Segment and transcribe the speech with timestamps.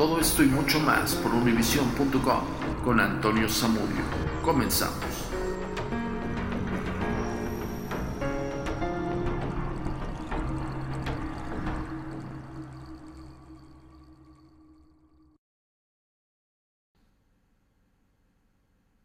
[0.00, 2.40] Todo esto y mucho más por univision.com
[2.82, 4.02] con Antonio Zamudio.
[4.42, 4.96] Comenzamos.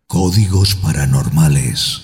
[0.08, 2.04] Códigos paranormales.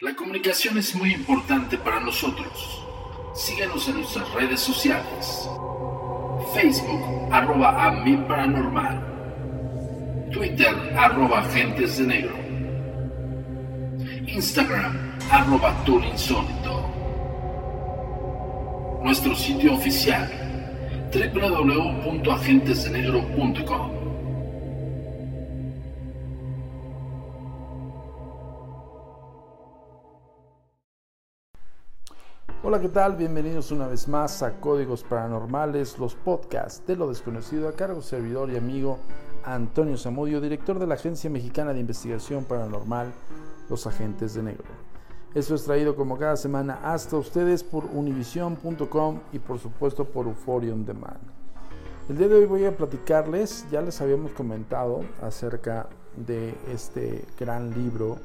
[0.00, 2.82] La comunicación es muy importante para nosotros.
[3.34, 5.48] Síguenos en nuestras redes sociales.
[6.54, 9.00] Facebook, arroba a mi paranormal.
[10.32, 12.36] Twitter, arroba agentes de negro.
[14.26, 14.96] Instagram,
[15.30, 16.84] arroba insólito.
[19.02, 20.28] Nuestro sitio oficial,
[21.12, 23.95] www.agentesdenegro.com.
[32.68, 33.14] Hola, ¿qué tal?
[33.14, 38.50] Bienvenidos una vez más a Códigos Paranormales, los podcasts de lo desconocido a cargo servidor
[38.50, 38.98] y amigo
[39.44, 43.12] Antonio Zamudio, director de la Agencia Mexicana de Investigación Paranormal,
[43.70, 44.64] Los Agentes de Negro.
[45.32, 50.74] Esto es traído como cada semana hasta ustedes por univision.com y por supuesto por Euphoria
[50.74, 51.20] On Demand.
[52.08, 57.72] El día de hoy voy a platicarles, ya les habíamos comentado acerca de este gran
[57.74, 58.16] libro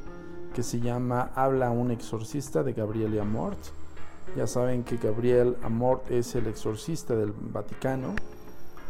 [0.56, 3.81] que se llama Habla un exorcista de Gabriel Amort
[4.36, 8.16] ya saben que Gabriel Amort es el exorcista del Vaticano,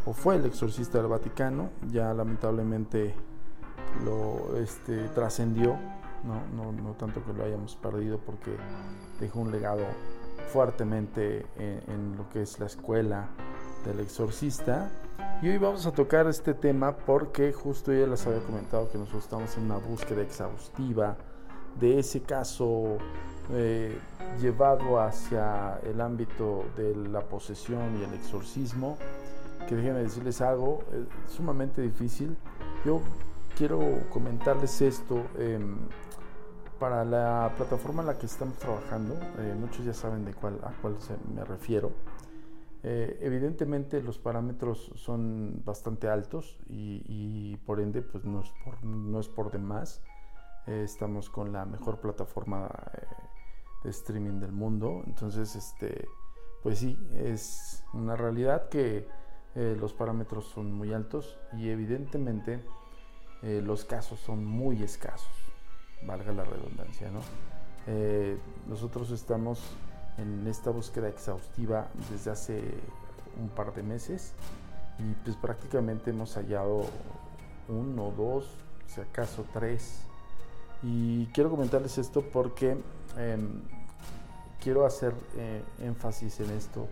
[0.05, 3.13] o fue el exorcista del Vaticano, ya lamentablemente
[4.05, 5.77] lo este, trascendió,
[6.23, 6.71] ¿no?
[6.71, 8.55] No, tanto que lo hayamos perdido porque
[9.19, 9.83] dejó un legado
[10.51, 13.29] fuertemente en, lo que es la escuela
[13.85, 14.89] del exorcista.
[15.41, 19.23] Y hoy vamos a tocar este tema porque justo ya les había comentado que nosotros
[19.23, 21.15] estamos en una búsqueda exhaustiva
[21.79, 22.97] de ese caso
[23.51, 23.97] eh,
[24.39, 28.97] llevado hacia el ámbito de la posesión y el exorcismo,
[29.67, 32.35] que déjenme decirles algo es sumamente difícil.
[32.85, 33.01] Yo
[33.57, 33.79] quiero
[34.11, 35.23] comentarles esto.
[35.37, 35.77] Em,
[36.79, 40.71] para la plataforma en la que estamos trabajando, eh, muchos ya saben de cuál, a
[40.81, 40.95] cuál
[41.35, 41.91] me refiero.
[42.83, 49.19] Eh, evidentemente los parámetros son bastante altos y, por ende pues no es por, no
[49.19, 50.01] es por demás.
[50.65, 52.69] estamos con la mejor plataforma
[53.83, 55.03] streaming del mundo.
[55.05, 56.07] Entonces, este,
[56.63, 59.07] pues sí, es una realidad que
[59.55, 62.63] eh, los parámetros son muy altos y evidentemente
[63.41, 65.31] eh, los casos son muy escasos,
[66.03, 67.19] valga la redundancia, ¿no?
[67.87, 68.37] Eh,
[68.67, 69.59] nosotros estamos
[70.17, 72.61] en esta búsqueda exhaustiva desde hace
[73.41, 74.33] un par de meses
[74.99, 76.85] y pues prácticamente hemos hallado
[77.67, 78.47] uno, dos,
[78.85, 80.03] si acaso tres.
[80.83, 82.77] Y quiero comentarles esto porque
[83.17, 83.61] Em,
[84.61, 86.87] quiero hacer eh, énfasis en esto.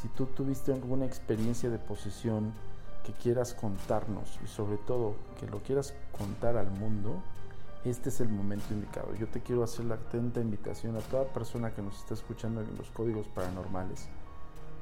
[0.00, 2.52] Si tú tuviste alguna experiencia de posesión
[3.04, 7.22] que quieras contarnos y sobre todo que lo quieras contar al mundo,
[7.84, 9.14] este es el momento indicado.
[9.14, 12.76] Yo te quiero hacer la atenta invitación a toda persona que nos está escuchando en
[12.76, 14.08] los códigos paranormales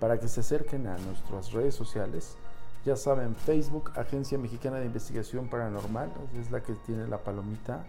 [0.00, 2.37] para que se acerquen a nuestras redes sociales.
[2.84, 7.85] Ya saben, Facebook, Agencia Mexicana de Investigación Paranormal, es la que tiene la palomita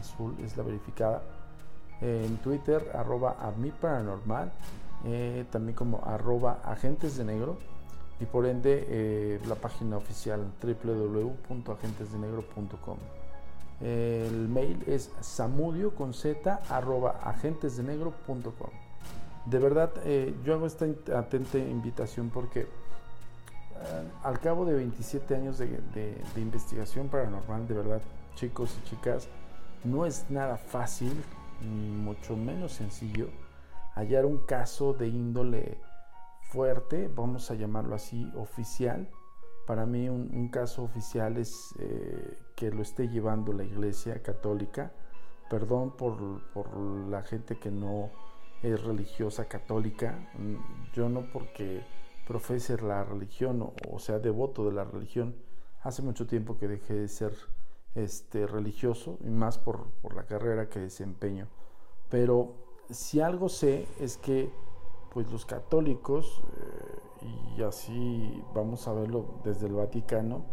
[0.00, 1.22] azul, es la verificada
[2.00, 4.50] en Twitter, arroba a mi paranormal,
[5.04, 7.56] eh, también como arroba agentes de negro
[8.20, 12.98] y por ende eh, la página oficial www.agentesdenegro.com.
[13.80, 18.70] El mail es samudio con z arroba agentesdenegro.com.
[19.46, 20.86] De verdad, eh, yo hago esta
[21.16, 22.66] atenta invitación porque
[24.24, 28.02] al cabo de 27 años de investigación paranormal, de verdad,
[28.34, 29.28] chicos y chicas,
[29.84, 31.12] no es nada fácil
[31.60, 33.28] mucho menos sencillo
[33.94, 35.78] hallar un caso de índole
[36.42, 39.08] fuerte, vamos a llamarlo así, oficial,
[39.66, 44.92] para mí un, caso oficial es eh, que lo esté llevando la Iglesia Católica.
[45.50, 48.08] Perdón por, por la gente que no
[48.62, 50.30] es religiosa católica.
[50.38, 51.82] Mm, yo no porque
[52.26, 55.36] profese la religión o, sea devoto de la religión.
[55.82, 57.34] Hace mucho tiempo que dejé de ser
[57.98, 61.48] este, religioso y más por, la carrera que desempeño.
[62.08, 62.54] Pero
[62.90, 64.50] si algo sé es que
[65.12, 66.42] pues los católicos,
[67.22, 70.44] eh, y así vamos a verlo desde el Vaticano,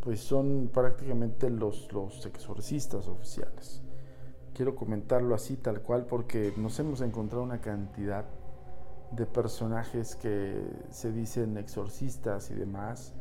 [0.00, 3.82] pues son prácticamente los, los exorcistas oficiales.
[4.54, 8.26] Quiero comentarlo así tal cual porque nos hemos encontrado una cantidad
[9.12, 13.14] de personajes que se dicen exorcistas y demás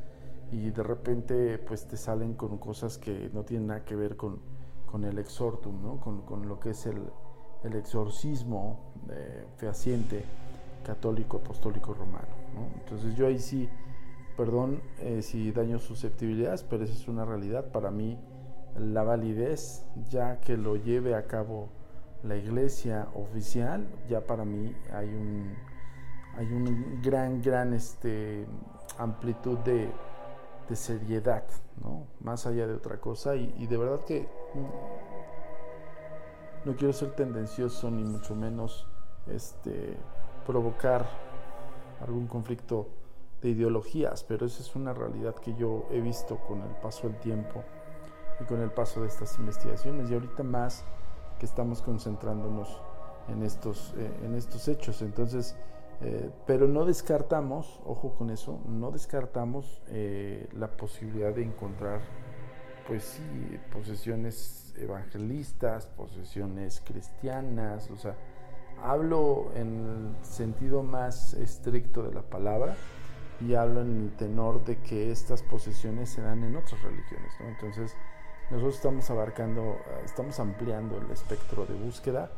[0.52, 4.40] y de repente pues te salen con cosas que no tienen nada que ver con,
[4.86, 6.00] con el exortum, ¿no?
[6.00, 7.02] con, con, lo que es el,
[7.64, 10.24] el exorcismo eh, fehaciente
[10.86, 12.28] católico apostólico romano.
[12.80, 13.70] Entonces yo ahí sí,
[14.36, 18.20] perdón eh, si daño susceptibilidades, pero esa es una realidad para mí
[18.78, 21.70] la validez ya que lo lleve a cabo
[22.24, 25.56] la iglesia oficial, ya para mí hay un
[26.38, 28.46] hay un gran, gran este,
[28.98, 29.90] amplitud de,
[30.70, 31.44] de seriedad,
[31.84, 32.08] ¿no?
[32.20, 33.36] Más allá de otra cosa.
[33.36, 34.28] Y, de verdad que
[36.66, 38.88] no quiero ser tendencioso ni mucho menos
[39.28, 39.98] este,
[40.46, 41.06] provocar
[42.02, 42.88] algún conflicto
[43.42, 47.18] de ideologías, pero esa es una realidad que yo he visto con el paso del
[47.20, 47.64] tiempo
[48.40, 50.84] y con el paso de estas investigaciones y ahorita más
[51.40, 52.82] que estamos concentrándonos
[53.28, 55.02] en estos, eh, en estos hechos.
[55.02, 55.56] Entonces,
[56.04, 62.02] eh, pero no descartamos, ojo con eso, no descartamos eh, la posibilidad de encontrar,
[62.88, 68.16] pues sí, posesiones evangelistas, posesiones cristianas, o sea,
[68.82, 72.76] hablo en el sentido más estricto de la palabra
[73.40, 77.48] y hablo en el tenor de que estas posesiones se dan en otras religiones, ¿no?
[77.48, 77.96] Entonces,
[78.50, 82.32] nosotros estamos abarcando, eh, estamos ampliando el espectro de búsqueda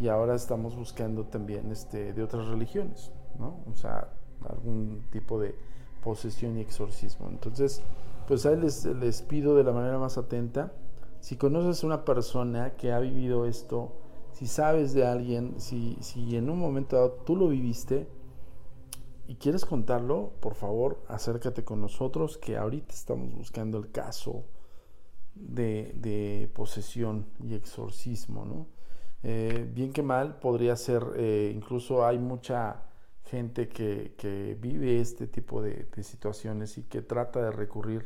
[0.00, 3.60] y ahora estamos buscando también este, de otras religiones, ¿no?
[3.70, 4.08] O sea,
[4.48, 5.54] algún tipo de
[6.02, 7.28] posesión y exorcismo.
[7.28, 7.82] Entonces,
[8.26, 10.72] pues ahí les, les pido de la manera más atenta,
[11.20, 13.92] si conoces a una persona que ha vivido esto,
[14.32, 18.08] si sabes de alguien, si, si en un momento dado tú lo viviste
[19.28, 24.44] y quieres contarlo, por favor, acércate con nosotros, que ahorita estamos buscando el caso
[25.34, 28.66] de, posesión y exorcismo, ¿no?
[29.22, 32.82] Eh, bien que mal podría ser, eh, incluso hay mucha
[33.24, 38.04] gente que, vive este tipo de, situaciones y que trata de recurrir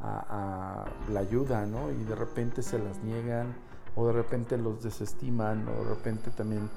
[0.00, 1.90] a, la ayuda, ¿no?
[1.90, 3.54] Y de repente se las niegan
[3.96, 6.68] o de repente los desestiman o de repente también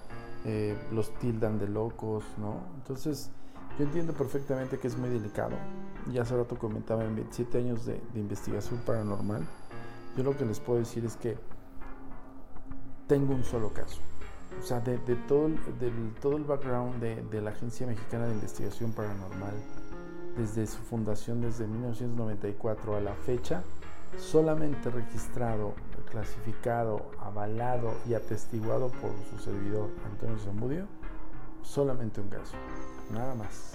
[0.46, 2.62] eh, los tildan de locos, ¿no?
[2.78, 3.30] Entonces,
[3.78, 5.56] yo entiendo perfectamente que es muy delicado.
[6.12, 9.44] Ya hace rato comentaba en 27 años de investigación paranormal
[10.18, 11.38] yo lo que les puedo decir es que
[13.12, 14.00] tengo un solo caso.
[14.58, 14.98] O sea, de,
[15.28, 15.50] todo,
[15.82, 19.54] del, todo el background de, la Agencia Mexicana de Investigación Paranormal,
[20.38, 23.64] desde su fundación desde 1994 a la fecha,
[24.18, 25.74] solamente registrado,
[26.10, 30.86] clasificado, avalado y atestiguado por su servidor Antonio Zamudio,
[31.64, 32.56] solamente un caso,
[33.12, 33.74] nada más,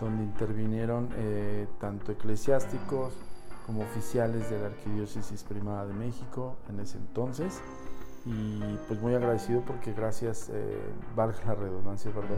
[0.00, 3.14] donde intervinieron eh, tanto eclesiásticos,
[3.66, 7.60] como oficiales de la Arquidiócesis Primada de México en ese entonces.
[8.28, 10.78] Y pues muy agradecido porque gracias, eh,
[11.16, 12.36] valga la redundancia, perdón,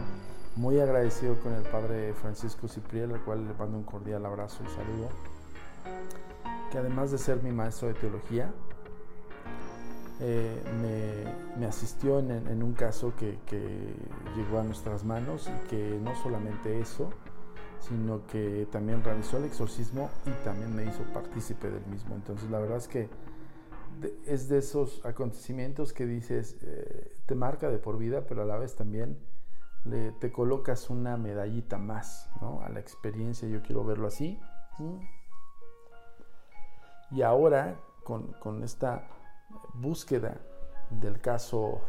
[0.55, 4.69] muy agradecido con el padre Francisco Cipriel, al cual le mando un cordial abrazo y
[4.69, 5.09] saludo,
[6.71, 8.53] que además de ser mi maestro de teología,
[10.21, 10.63] eh,
[11.57, 13.93] me, asistió en, un caso que, que,
[14.37, 17.09] llegó a nuestras manos y que no solamente eso,
[17.81, 22.15] sino que también realizó el exorcismo y también me hizo partícipe del mismo.
[22.15, 23.09] Entonces la verdad es que
[24.25, 28.57] es de esos acontecimientos que dices, eh, te marca de por vida, pero a la
[28.57, 29.19] vez también
[30.19, 32.29] te colocas una medallita más
[32.61, 34.39] a la experiencia, yo quiero verlo así.
[37.09, 39.07] Y ahora, con, con esta
[39.73, 40.39] búsqueda
[40.91, 41.81] del caso,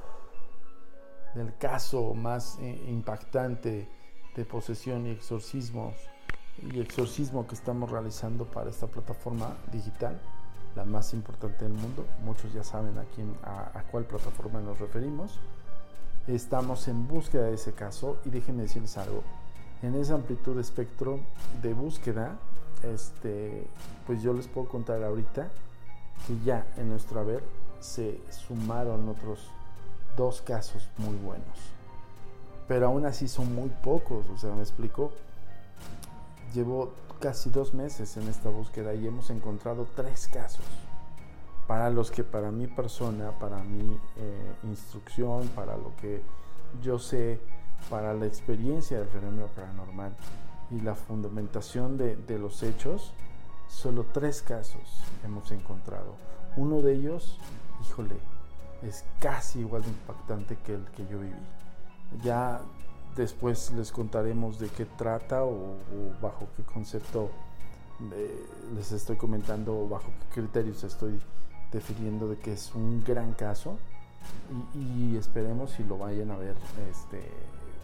[1.35, 3.89] del caso más eh, impactante,
[4.35, 5.95] de posesión y exorcismos
[6.63, 10.19] y exorcismo que estamos realizando para esta plataforma digital,
[10.77, 12.05] la más importante del mundo.
[12.25, 15.39] Muchos ya saben a, quién, a, cuál plataforma nos referimos.
[16.27, 19.23] Estamos en búsqueda de ese caso y déjenme decirles algo.
[19.83, 21.21] En esa amplitud de espectro
[21.61, 22.39] de búsqueda,
[22.83, 23.67] este,
[24.07, 25.51] pues yo les puedo contar ahorita
[26.27, 27.43] que ya en nuestro haber
[27.81, 29.51] se sumaron otros
[30.17, 31.73] dos casos muy buenos
[32.73, 35.13] pero aún así son muy pocos, o sea, me explico.
[36.55, 40.65] llevo casi dos meses en esta búsqueda y hemos encontrado tres casos
[41.69, 46.21] para los que para mi persona, para mi eh, instrucción, para lo que
[46.83, 47.39] yo sé,
[47.89, 50.17] para la experiencia del fenómeno paranormal
[50.73, 53.13] y la fundamentación de, de los hechos,
[53.69, 56.17] solo tres casos hemos encontrado.
[56.57, 57.39] Uno de ellos,
[57.87, 58.17] híjole,
[58.83, 61.37] es casi igual de impactante que el que yo viví.
[62.25, 62.61] Ya
[63.17, 65.77] después les contaremos de qué trata o,
[66.21, 67.31] bajo qué concepto
[68.15, 71.21] eh, les estoy comentando, bajo qué criterios estoy
[71.71, 73.79] definiendo de que es un gran caso
[74.75, 76.57] y, esperemos si lo vayan a ver
[76.91, 77.23] este,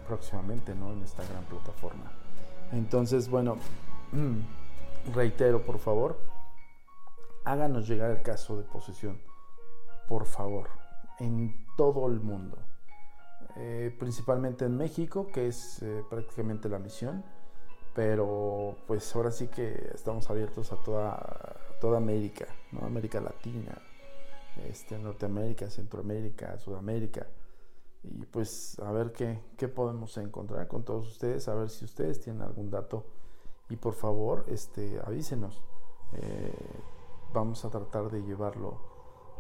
[0.07, 0.93] próximamente ¿no?
[0.93, 2.13] en esta gran plataforma.
[2.73, 3.57] Entonces, bueno,
[5.15, 6.21] reitero, por favor,
[7.45, 9.21] háganos llegar el caso de posesión,
[10.09, 10.69] por favor,
[11.19, 12.59] en todo el mundo.
[13.61, 17.25] Eh, principalmente en México, que es eh, prácticamente la misión,
[17.93, 22.87] pero pues ahora sí que estamos abiertos a toda, toda América, ¿no?
[22.87, 23.77] América Latina,
[24.69, 27.27] este, Norteamérica, Centroamérica, Sudamérica,
[28.05, 32.21] y pues a ver qué, qué podemos encontrar con todos ustedes, a ver si ustedes
[32.21, 33.07] tienen algún dato
[33.69, 35.61] y por favor este, avísenos.
[36.13, 36.53] Eh,
[37.33, 38.79] vamos a tratar de llevarlo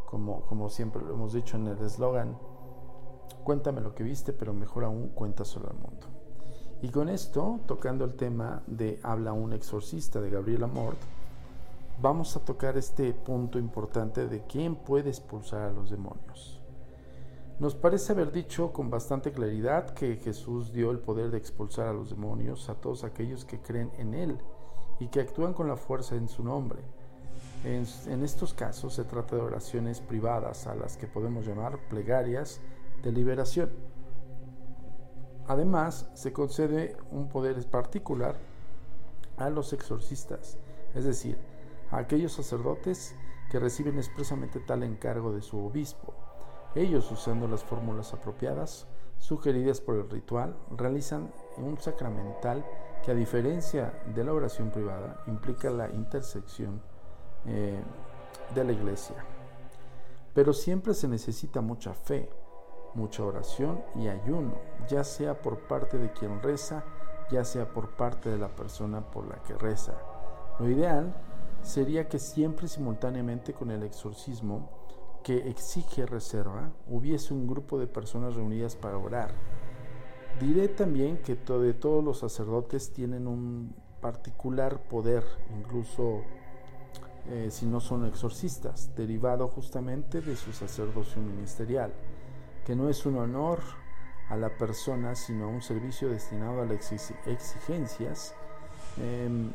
[0.07, 2.37] como, como siempre lo hemos dicho en el eslogan
[3.45, 6.07] Cuéntame lo que viste, pero mejor aún cuéntaselo al mundo.
[6.81, 10.99] Y con esto, tocando el tema de Habla un exorcista de Gabriela Mort,
[12.01, 16.61] vamos a tocar este punto importante de quién puede expulsar a los demonios.
[17.59, 21.93] Nos parece haber dicho con bastante claridad que Jesús dio el poder de expulsar a
[21.93, 24.39] los demonios a todos aquellos que creen en Él
[25.01, 26.79] y que actúan con la fuerza en su nombre.
[27.65, 32.61] En, en estos casos se trata de oraciones privadas a las que podemos llamar plegarias
[33.03, 33.71] de liberación.
[35.47, 38.37] Además, se concede un poder particular
[39.37, 40.59] a los exorcistas,
[40.95, 41.39] es decir,
[41.91, 43.15] a aquellos sacerdotes
[43.51, 46.13] que reciben expresamente tal encargo de su obispo.
[46.75, 48.87] Ellos, usando las fórmulas apropiadas,
[49.19, 52.65] sugeridas por el ritual, realizan un sacramental
[53.05, 56.81] que a diferencia de la oración privada implica la intersección
[57.47, 57.81] eh,
[58.55, 59.17] de la iglesia.
[60.35, 62.31] Pero siempre se necesita mucha fe,
[62.95, 64.55] mucha oración y ayuno,
[64.89, 66.85] ya sea por parte de quien reza,
[67.31, 69.95] ya sea por parte de la persona por la que reza.
[70.59, 71.15] Lo ideal
[71.63, 74.71] sería que siempre simultáneamente con el exorcismo
[75.23, 79.33] que exige reserva, hubiese un grupo de personas reunidas para orar.
[80.41, 85.25] Diré también que de todos los sacerdotes tienen un particular poder,
[85.59, 86.23] incluso
[87.29, 91.93] eh, si no son exorcistas, derivado justamente de su sacerdocio ministerial
[92.69, 93.61] que no es un honor
[94.29, 96.93] a la persona, sino un servicio destinado a las
[97.27, 98.35] exigencias
[98.99, 99.51] em,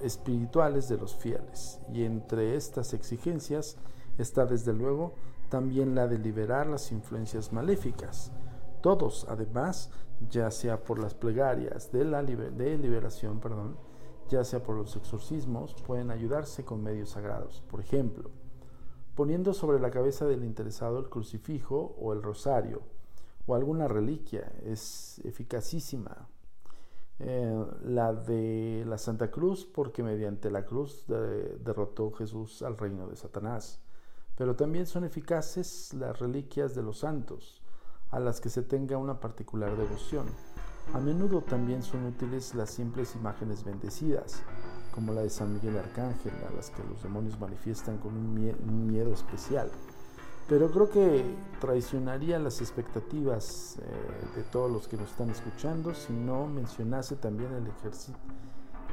[0.00, 1.80] espirituales de los fieles.
[1.92, 3.76] Y entre estas exigencias
[4.18, 5.14] está desde luego
[5.48, 8.30] también la de liberar las influencias maléficas.
[8.80, 9.90] Todos, además,
[10.30, 13.76] ya sea por las plegarias de, la de liberación, perdón,
[14.28, 17.64] ya sea por los exorcismos, pueden ayudarse con medios sagrados.
[17.68, 18.30] Por ejemplo,
[19.14, 22.82] poniendo sobre la cabeza del interesado el crucifijo o el rosario
[23.46, 24.52] o alguna reliquia.
[24.64, 26.28] Es eficacísima.
[27.20, 33.16] Eh, la de la Santa Cruz, porque mediante la cruz derrotó Jesús al reino de
[33.16, 33.80] Satanás.
[34.36, 37.62] Pero también son eficaces las reliquias de los santos,
[38.10, 40.26] a las que se tenga una particular devoción.
[40.92, 44.42] A menudo también son útiles las simples imágenes bendecidas,
[44.94, 49.12] como la de San Miguel Arcángel, a las que los demonios manifiestan con un, miedo
[49.12, 49.68] especial.
[50.48, 51.24] Pero creo que
[51.60, 57.48] traicionaría las expectativas eh, de todos los que nos están escuchando si no mencionase también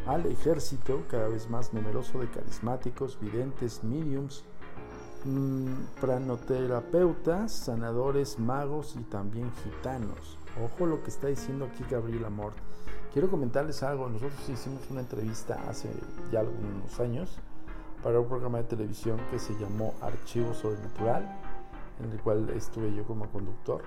[0.08, 4.44] al ejército cada vez más numeroso de carismáticos, videntes, mediums,
[5.26, 5.68] mmm,
[6.00, 10.40] pranoterapeutas, sanadores, magos y también gitanos.
[10.64, 12.58] Ojo lo que está diciendo aquí Gabriel Amort
[13.14, 14.08] Quiero comentarles algo.
[14.08, 15.90] Nosotros hicimos una entrevista hace
[16.32, 17.38] ya algunos años
[18.04, 21.24] para un programa de televisión que se llamó Archivo Sobrenatural,
[22.04, 23.82] en el cual estuve yo como conductor.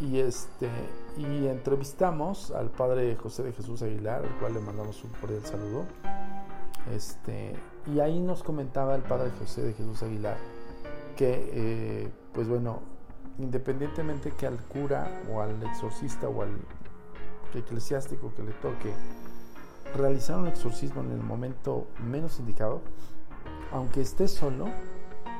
[0.00, 0.70] Y, este,
[1.16, 5.84] y entrevistamos al padre José de Jesús Aguilar, al cual le mandamos un cordial saludo.
[6.94, 7.54] Este,
[7.86, 10.36] y ahí nos comentaba el padre José de Jesús Aguilar
[11.16, 12.80] que, eh, pues bueno,
[13.38, 16.50] independientemente que al cura o al exorcista o al
[17.54, 18.92] eclesiástico que le toque
[19.94, 22.82] realizar un exorcismo en el momento menos indicado,
[23.72, 24.66] aunque esté solo,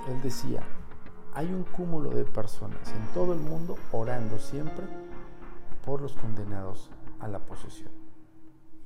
[0.09, 0.63] él decía,
[1.35, 4.87] hay un cúmulo de personas en todo el mundo orando siempre
[5.85, 7.91] por los condenados a la posesión.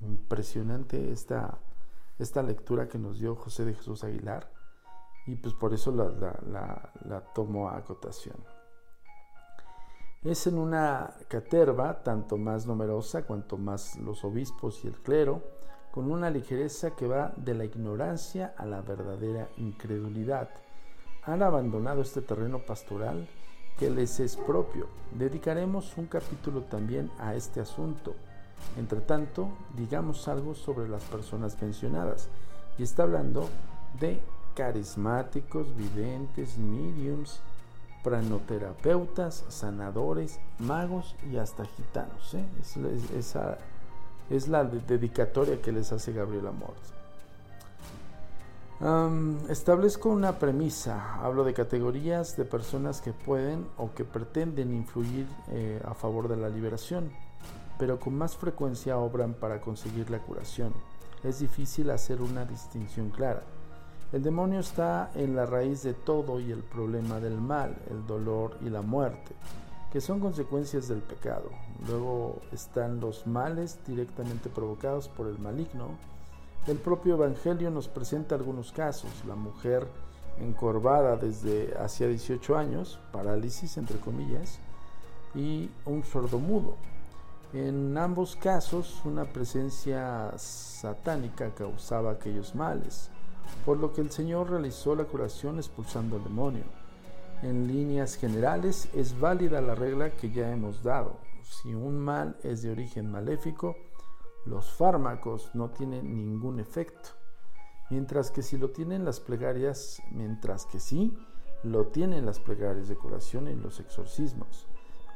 [0.03, 1.59] impresionante esta,
[2.19, 4.51] esta lectura que nos dio José de Jesús Aguilar
[5.27, 8.37] y pues por eso la, tomo a acotación.
[10.23, 15.43] Es en una caterva tanto más numerosa cuanto más los obispos y el clero,
[15.91, 20.51] con una ligereza que va de la ignorancia a la verdadera incredulidad.
[21.23, 23.27] Han abandonado este terreno pastoral
[23.79, 24.89] que les es propio.
[25.13, 28.15] Dedicaremos un capítulo también a este asunto.
[28.77, 32.29] Entre tanto, digamos algo sobre las personas mencionadas.
[32.77, 33.49] Y está hablando
[33.99, 34.21] de
[34.55, 37.41] carismáticos, videntes, mediums,
[38.03, 42.35] pranoterapeutas, sanadores, magos y hasta gitanos.
[42.35, 42.45] ¿eh?
[43.17, 43.59] esa
[44.31, 46.75] es la dedicatoria que les hace Gabriel Amor.
[49.49, 55.83] establezco una premisa, hablo de categorías de personas que pueden o que pretenden influir eh,
[55.85, 57.11] a favor de la liberación,
[57.79, 60.73] pero con más frecuencia obran para conseguir la curación.
[61.25, 63.43] Es difícil hacer una distinción clara.
[64.13, 68.57] El demonio está en la raíz de todo y el problema del mal, el dolor
[68.61, 69.35] y la muerte
[69.93, 71.51] que son consecuencias del pecado.
[71.89, 75.89] Luego están los males directamente provocados por el maligno.
[76.67, 79.11] El propio Evangelio nos presenta algunos casos.
[79.27, 79.89] La mujer
[80.39, 84.59] encorvada desde hacía 18 años, parálisis entre comillas,
[85.35, 86.77] y un sordomudo.
[87.53, 93.11] En ambos casos una presencia satánica causaba aquellos males,
[93.65, 96.65] por lo que el Señor realizó la curación expulsando al demonio.
[97.43, 101.17] En líneas generales es válida la regla que ya hemos dado.
[101.43, 103.77] Si un mal es de origen maléfico,
[104.45, 107.11] los fármacos no tienen ningún efecto.
[107.91, 111.17] Mientras que si lo tienen las plegarias, mientras que sí,
[111.63, 114.67] lo tienen las plegarias de curación y los exorcismos.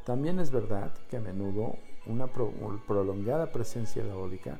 [0.03, 4.59] También es verdad que a menudo una prolongada presencia diabólica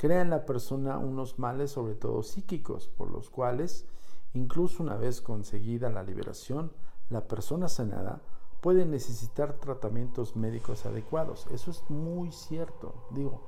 [0.00, 3.84] crea en la persona unos males, sobre todo psíquicos, por los cuales,
[4.32, 6.72] incluso una vez conseguida la liberación,
[7.10, 8.22] la persona sanada
[8.62, 11.46] puede necesitar tratamientos médicos adecuados.
[11.52, 12.94] Eso es muy cierto.
[13.10, 13.42] Digo,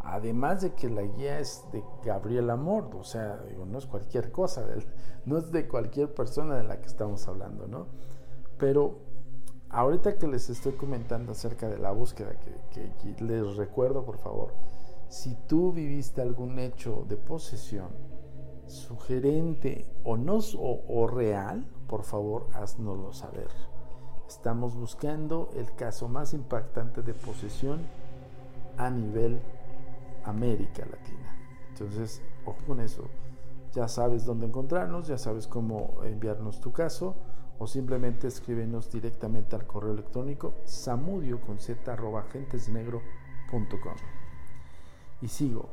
[0.00, 4.32] además de que la guía es de Gabriel Amor, o sea, digo, no es cualquier
[4.32, 4.66] cosa,
[5.24, 7.86] no es de cualquier persona de la que estamos hablando, ¿no?
[8.58, 8.98] Pero
[9.68, 12.32] ahorita que les estoy comentando acerca de la búsqueda,
[12.72, 14.52] que, les recuerdo, por favor,
[15.12, 17.90] si tú viviste algún hecho de posesión
[18.64, 23.48] sugerente o no o real, por favor haznoslo saber.
[24.26, 27.82] Estamos buscando el caso más impactante de posesión
[28.78, 29.38] a nivel
[30.24, 31.36] América Latina.
[31.68, 33.04] Entonces, ojo con eso.
[33.74, 37.16] Ya sabes dónde encontrarnos, ya sabes cómo enviarnos tu caso
[37.58, 41.38] o simplemente escríbenos directamente al correo electrónico samudio
[45.22, 45.68] Y sigo.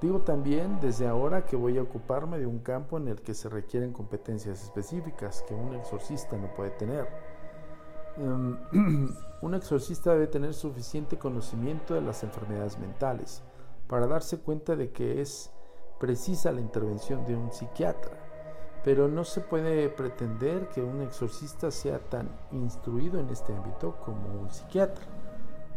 [0.00, 3.48] Digo también desde ahora que voy a ocuparme de un campo en el que se
[3.48, 7.08] requieren competencias específicas que un exorcista no puede tener.
[8.16, 8.58] Em,
[9.42, 13.42] un exorcista debe tener suficiente conocimiento de las enfermedades mentales
[13.86, 15.50] para darse cuenta de que es
[15.98, 18.18] precisa la intervención de un psiquiatra,
[18.82, 24.40] pero no se puede pretender que un exorcista sea tan instruido en este ámbito como
[24.40, 25.04] un psiquiatra.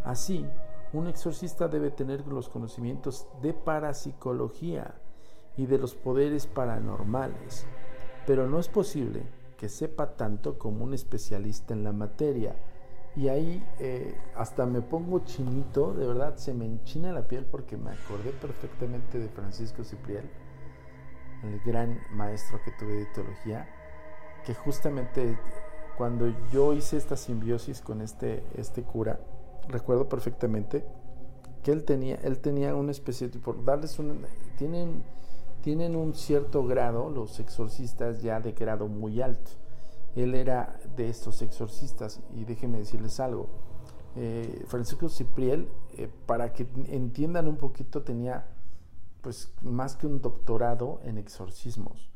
[0.04, 0.50] Así,
[0.98, 4.96] un exorcista debe tener los conocimientos de parapsicología
[5.58, 7.66] y de los poderes paranormales,
[8.26, 9.24] pero no es posible
[9.58, 12.56] que sepa tanto como un especialista en la materia.
[13.16, 17.78] Y ahí eh, hasta me pongo chinito, de verdad se me enchina la piel porque
[17.78, 20.30] me acordé perfectamente de Francisco Cipriel,
[21.44, 23.70] el gran maestro que tuve de teología,
[24.46, 25.40] que justamente
[25.98, 29.20] cuando yo hice esta simbiosis con este, este cura,
[29.68, 30.86] recuerdo perfectamente
[31.64, 34.26] que él tenía, él tenía una especie de, por darles un,
[34.58, 35.04] tienen,
[35.62, 39.52] tienen un cierto grado, los exorcistas ya de grado muy alto.
[40.16, 43.50] Él era de estos exorcistas y déjenme decirles algo.
[44.16, 48.48] Eh, Francisco Cipriel, eh, para que entiendan un poquito, tenía
[49.22, 52.10] pues más que un doctorado en exorcismos,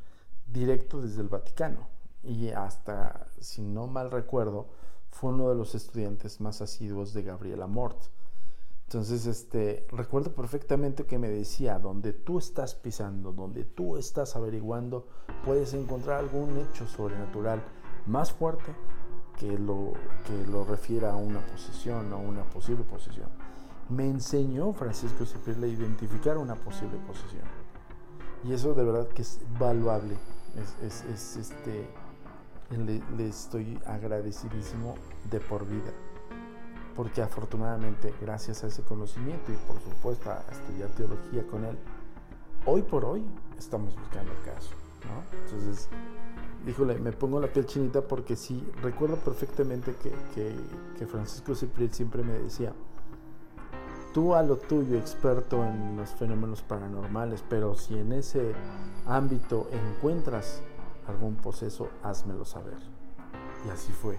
[0.46, 1.88] directo desde el Vaticano.
[2.22, 4.68] Y hasta, si no mal recuerdo,
[5.10, 7.98] fue uno de los estudiantes más asiduos de Gabriela Mort.
[8.86, 15.06] Entonces, este, recuerdo perfectamente que me decía, donde tú estás pisando, donde tú estás averiguando,
[15.44, 17.62] puedes encontrar algún hecho sobrenatural
[18.06, 18.74] más fuerte
[19.38, 19.92] que lo,
[20.26, 23.28] que lo refiera a una posesión, a una posible posesión.
[23.88, 27.44] Me enseñó Francisco Cipriel a identificar una posible posesión.
[28.44, 30.16] Y eso de verdad que es valuable.
[30.82, 31.88] Es, es este,
[32.76, 34.94] le, estoy agradecidísimo
[35.30, 35.92] de por vida.
[36.96, 41.78] porque afortunadamente gracias a ese conocimiento y por supuesto a estudiar teología con él,
[42.66, 43.24] hoy por hoy
[43.56, 44.70] estamos buscando el caso.
[45.06, 45.38] ¿no?
[45.44, 45.88] Entonces,
[46.66, 50.54] híjole, me pongo la piel chinita porque sí, recuerdo perfectamente que, que,
[50.98, 52.74] que Francisco Cipril siempre me decía,
[54.12, 58.52] tú a lo tuyo, experto en los fenómenos paranormales, pero si en ese
[59.06, 60.62] ámbito encuentras
[61.10, 62.78] algún proceso, házmelo saber.
[63.66, 64.18] Y así fue.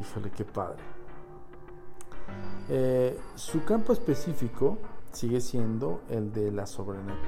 [0.00, 0.82] Híjole, qué padre.
[2.68, 4.78] Eh, su campo específico
[5.12, 6.64] sigue siendo el de, la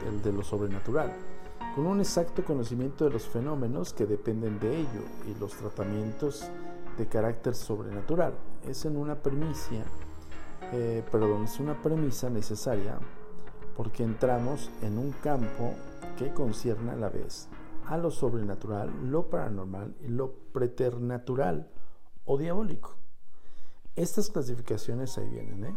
[0.06, 1.12] el de lo sobrenatural,
[1.74, 6.50] con un exacto conocimiento de los fenómenos que dependen de ello y los tratamientos
[6.96, 8.32] de carácter sobrenatural.
[8.66, 9.84] Es en una premisa,
[10.72, 12.98] eh, perdón, es una premisa necesaria
[13.76, 15.74] porque entramos en un campo
[16.18, 17.48] que concierne a la vez
[17.86, 21.70] a lo sobrenatural, lo paranormal y lo preternatural
[22.24, 22.96] o diabólico.
[23.94, 25.64] Estas clasificaciones ahí vienen.
[25.64, 25.76] ¿eh?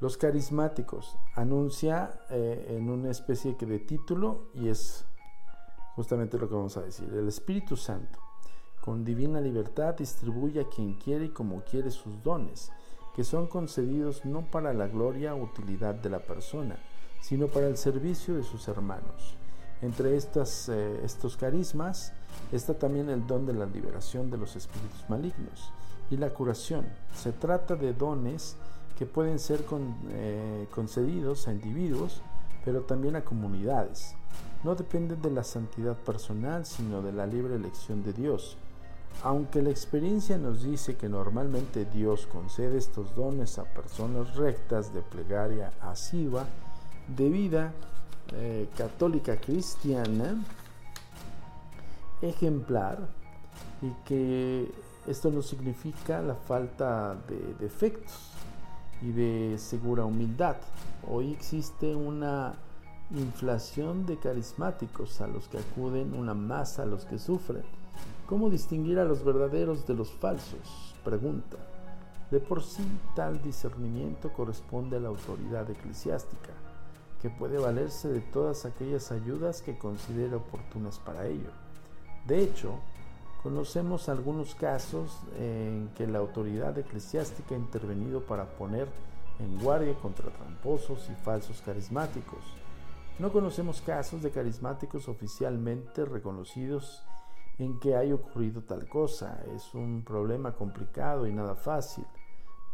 [0.00, 5.04] Los carismáticos anuncia eh, en una especie de título y es
[5.94, 7.08] justamente lo que vamos a decir.
[7.12, 8.18] El Espíritu Santo,
[8.80, 12.72] con divina libertad, distribuye a quien quiere y como quiere sus dones,
[13.14, 16.76] que son concedidos no para la gloria o utilidad de la persona,
[17.20, 19.36] sino para el servicio de sus hermanos.
[19.82, 22.12] Entre estas, eh, estos carismas
[22.52, 25.70] está también el don de la liberación de los espíritus malignos
[26.10, 26.86] y la curación.
[27.14, 28.56] Se trata de dones
[28.98, 29.64] que pueden ser
[30.10, 32.22] eh, concedidos a individuos,
[32.64, 34.14] pero también a comunidades.
[34.64, 38.56] No dependen de la santidad personal, sino de la libre elección de Dios.
[39.22, 45.02] Aunque la experiencia nos dice que normalmente Dios concede estos dones a personas rectas de
[45.02, 46.46] plegaria asidua,
[47.08, 47.72] de vida
[48.32, 50.36] eh, católica cristiana
[52.20, 53.08] ejemplar
[53.82, 54.70] y que
[55.06, 58.32] esto no significa la falta de defectos
[59.02, 60.56] y de segura humildad.
[61.08, 62.54] Hoy existe una
[63.10, 67.62] inflación de carismáticos a los que acuden, una masa a los que sufren.
[68.26, 70.94] ¿Cómo distinguir a los verdaderos de los falsos?
[71.04, 71.58] Pregunta.
[72.32, 72.84] De por sí
[73.14, 76.65] tal discernimiento corresponde a la autoridad eclesiástica
[77.20, 81.50] que puede valerse de todas aquellas ayudas que considere oportunas para ello.
[82.26, 82.74] De hecho,
[83.42, 88.88] conocemos algunos casos en que la autoridad eclesiástica ha intervenido para poner
[89.38, 92.40] en guardia contra tramposos y falsos carismáticos.
[93.18, 97.02] No conocemos casos de carismáticos oficialmente reconocidos
[97.58, 99.42] en que haya ocurrido tal cosa.
[99.54, 102.04] Es un problema complicado y nada fácil.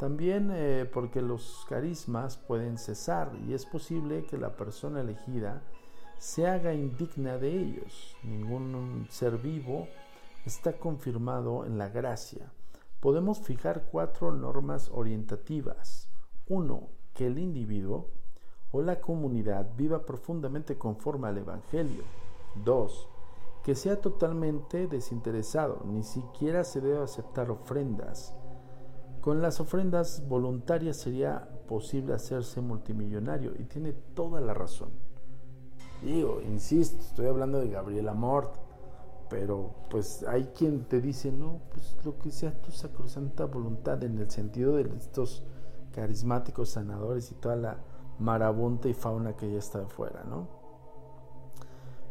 [0.02, 5.62] También eh, porque los carismas pueden cesar y es posible que la persona elegida
[6.18, 8.16] se haga indigna de ellos.
[8.24, 9.86] Ningún ser vivo
[10.44, 12.50] está confirmado en la gracia.
[12.98, 16.08] Podemos fijar cuatro normas orientativas.
[16.48, 18.08] Uno, que el individuo
[18.72, 22.02] o la comunidad viva profundamente conforme al Evangelio.
[22.64, 23.08] Dos,
[23.62, 28.34] que sea totalmente desinteresado, ni siquiera se debe aceptar ofrendas.
[29.22, 34.90] Con las ofrendas voluntarias sería posible hacerse multimillonario y tiene toda la razón.
[36.02, 38.56] Digo, insisto, estoy hablando de Gabriela Mort,
[39.30, 44.18] pero pues hay quien te dice, no, pues lo que sea tu sacrosanta voluntad en
[44.18, 45.44] el sentido de estos
[45.92, 47.76] carismáticos sanadores y toda la
[48.18, 50.48] marabunta y fauna que ya está afuera, ¿no?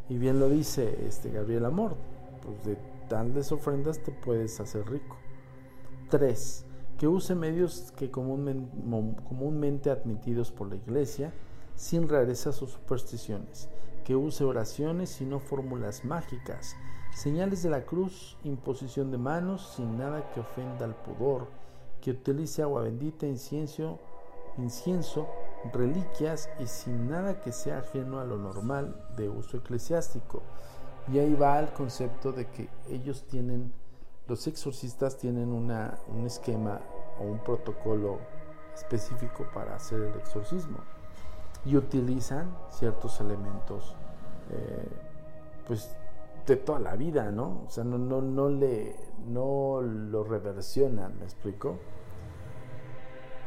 [0.08, 1.98] Y bien lo dice este Gabriela Mort,
[2.42, 2.78] pues de
[3.10, 5.18] tantas ofrendas te puedes hacer rico.
[6.10, 6.71] 3
[7.02, 11.34] que use medios que comúnmente admitidos por la Iglesia,
[11.74, 13.70] sin rarezas o supersticiones,
[14.04, 16.76] que use oraciones y no fórmulas mágicas,
[17.12, 21.48] señales de la cruz, imposición de manos, sin nada que ofenda al pudor,
[22.02, 23.98] que utilice agua bendita, incienso,
[24.60, 25.28] incienso,
[25.74, 30.44] reliquias y sin nada que sea ajeno a lo normal de uso eclesiástico.
[31.12, 33.74] Y ahí va el concepto de que ellos tienen
[34.32, 36.80] los exorcistas tienen un esquema
[37.20, 38.20] o un protocolo
[38.74, 40.78] específico para hacer el exorcismo
[41.66, 43.94] y utilizan ciertos elementos
[44.50, 44.88] eh,
[45.68, 45.94] pues
[46.48, 47.64] de toda la vida, ¿no?
[47.68, 48.96] O sea, no, le,
[49.28, 51.76] no lo reversionan, ¿me explico?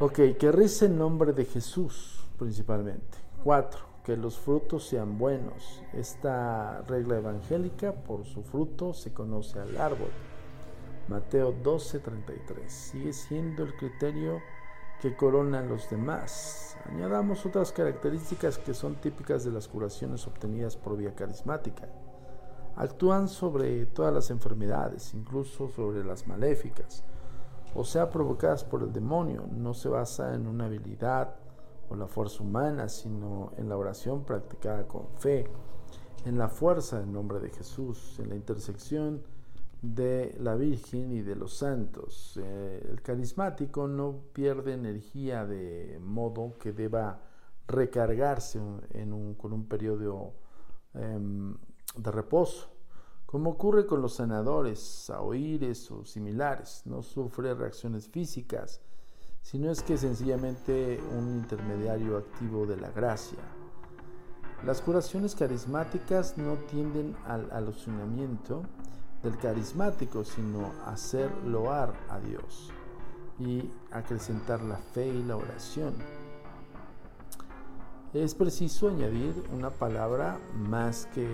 [0.00, 3.16] Ok, que reza en nombre de Jesús principalmente.
[3.42, 5.82] Cuatro, que los frutos sean buenos.
[5.94, 10.10] Esta regla evangélica, por su fruto se conoce al árbol.
[11.08, 12.68] Mateo 12:33.
[12.68, 14.40] Sigue siendo el criterio
[15.00, 16.78] que corona a los demás.
[16.86, 21.88] Añadamos otras características que son típicas de las curaciones obtenidas por vía carismática.
[22.76, 27.04] Actúan sobre todas las enfermedades, incluso sobre las maléficas.
[27.76, 31.34] o sea provocadas por el demonio, no se basa en una habilidad
[31.88, 35.44] o la fuerza humana, sino en la oración practicada con fe,
[36.24, 39.24] en la fuerza del nombre de Jesús, en la intersección
[39.84, 42.38] de la Virgen y de los santos.
[42.42, 47.20] Eh, el carismático no pierde energía de modo que deba
[47.66, 50.32] recargarse en un, con un periodo
[50.94, 51.54] em,
[51.96, 52.70] de reposo.
[53.26, 58.80] Como ocurre con los sanadores, saoires o similares, no sufre reacciones físicas,
[59.42, 63.40] sino es que sencillamente un intermediario activo de la gracia.
[64.64, 68.62] Las curaciones carismáticas no tienden al alucinamiento
[69.24, 72.70] del carismático, sino hacer loar a Dios
[73.40, 75.94] y acrecentar la fe y la oración.
[78.12, 81.26] Es preciso añadir una palabra más que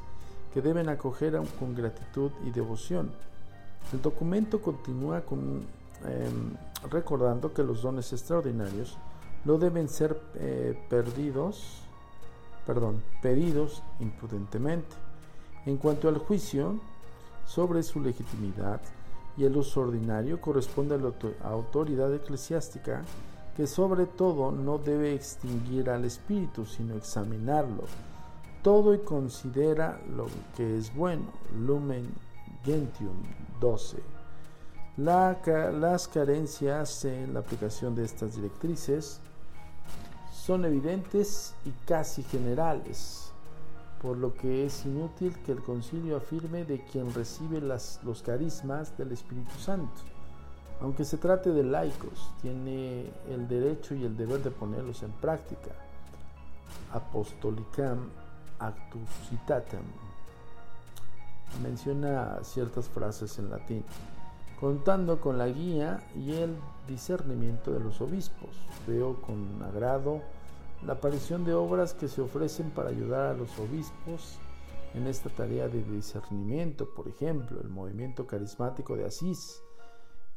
[0.54, 3.12] que deben acoger con gratitud y devoción.
[3.91, 5.24] El documento continúa
[6.04, 6.54] em,
[6.91, 8.98] recordando que los dones extraordinarios
[9.43, 11.84] no deben ser eh, perdidos
[12.65, 14.96] perdón, pedidos imprudentemente.
[15.65, 16.80] En cuanto al juicio
[17.45, 18.82] sobre su legitimidad
[19.38, 21.12] y el uso ordinario corresponde a la
[21.43, 23.03] autoridad eclesiástica
[23.56, 27.84] que sobre todo no debe extinguir al espíritu, sino examinarlo
[28.63, 31.25] todo y considera lo que es bueno.
[31.60, 32.10] Lumen
[32.63, 33.21] Gentium
[33.60, 33.97] 12.
[34.97, 39.19] las carencias en la aplicación de estas directrices
[40.32, 43.22] son evidentes y casi generales,
[44.04, 49.13] por lo que es inútil que el concilio afirme de quien recibe los carismas del
[49.13, 50.02] Espíritu Santo.
[50.82, 55.72] Aunque se trate de laicos, tiene el derecho y el deber de ponerlos en práctica.
[56.92, 58.10] Apostolicam
[58.60, 59.86] actus citatem.
[61.63, 63.86] Menciona ciertas frases en latín
[64.60, 66.56] contando con la guía y el
[66.88, 68.50] discernimiento de los obispos.
[68.86, 70.22] Veo con agrado
[70.86, 74.38] la aparición de obras que se ofrecen para ayudar a los obispos
[74.93, 76.93] en esta tarea de discernimiento.
[76.93, 79.62] Por ejemplo, el movimiento carismático de Asís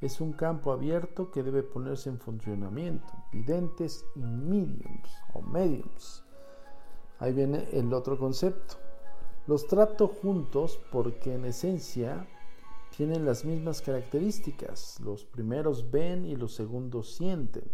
[0.00, 3.12] es un campo abierto que debe ponerse en funcionamiento.
[3.32, 6.24] Videntes y mediums o mediums.
[7.18, 8.76] Ahí viene el otro concepto.
[9.46, 12.28] Los trato juntos porque en esencia
[12.96, 15.00] tienen las mismas características.
[15.00, 17.64] Los primeros ven y los segundos sienten.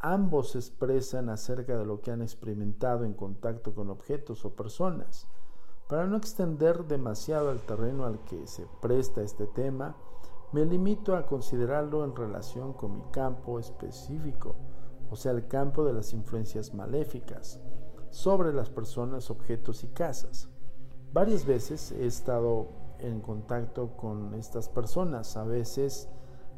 [0.00, 5.26] Ambos expresan acerca de lo que han experimentado en contacto con objetos o personas.
[5.88, 9.96] Para no extender demasiado el terreno al que se presta este tema,
[10.52, 14.54] me limito a considerarlo en relación con mi campo específico,
[15.10, 17.60] o sea, el campo de las influencias maléficas,
[18.10, 20.48] sobre las personas, objetos y casas.
[21.12, 25.36] Varias veces he estado en contacto con estas personas.
[25.36, 26.08] A veces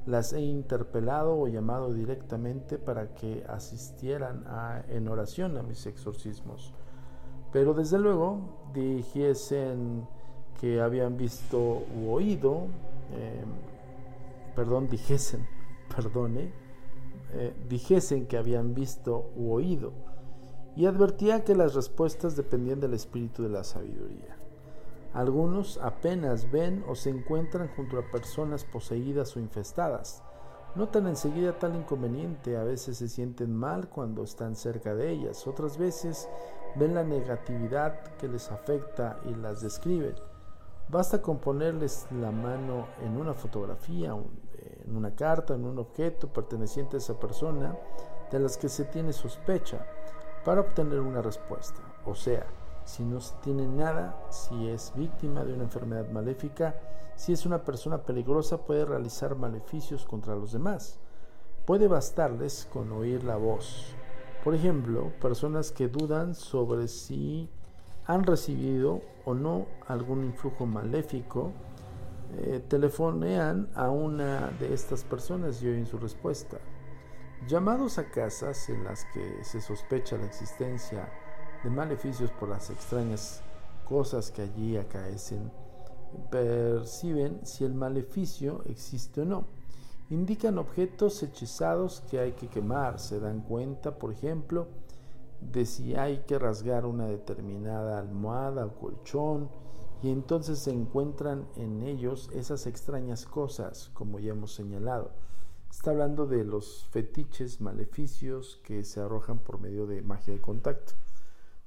[0.06, 4.44] las he interpelado o llamado directamente para que asistieran
[4.88, 6.72] en oración a mis exorcismos.
[7.52, 8.38] Pero desde luego
[8.72, 10.06] dijesen
[10.60, 11.58] que habían visto
[11.96, 12.66] u oído,
[13.12, 13.48] em,
[14.54, 15.46] perdón, dijesen,
[15.96, 16.52] perdone,
[17.32, 19.92] eh, dijesen que habían visto u oído,
[20.76, 24.39] y advertía que las respuestas dependían del espíritu de la sabiduría.
[25.12, 30.22] Algunos apenas ven o se encuentran junto a personas poseídas o infestadas.
[30.76, 35.78] Notan enseguida tal inconveniente, a veces se sienten mal cuando están cerca de ellas, otras
[35.78, 36.28] veces
[36.76, 40.14] ven la negatividad que les afecta y las describen.
[40.88, 44.14] Basta con ponerles la mano en una fotografía,
[44.84, 47.76] en una carta, en un objeto perteneciente a esa persona
[48.30, 49.84] de las que se tiene sospecha
[50.44, 51.80] para obtener una respuesta.
[52.06, 52.46] O sea,
[52.84, 56.74] si no se tiene nada, si es víctima de una enfermedad maléfica,
[57.16, 60.98] si es una persona peligrosa, puede realizar maleficios contra los demás.
[61.66, 63.94] Puede bastarles con oír la voz.
[64.42, 67.50] Por ejemplo, personas que dudan sobre si
[68.06, 71.52] han recibido o no algún influjo maléfico,
[72.38, 76.58] eh, telefonean a una de estas personas y oyen su respuesta.
[77.46, 81.08] Llamados a casas en las que se sospecha la existencia
[81.62, 83.42] de maleficios por las extrañas
[83.84, 85.50] cosas que allí acaecen,
[86.30, 89.44] perciben si el maleficio existe o no.
[90.10, 94.66] Indican objetos hechizados que hay que quemar, se dan cuenta, por ejemplo,
[95.40, 99.48] de si hay que rasgar una determinada almohada o colchón,
[100.02, 105.10] y entonces se encuentran en ellos esas extrañas cosas, como ya hemos señalado.
[105.70, 110.94] Está hablando de los fetiches, maleficios que se arrojan por medio de magia de contacto.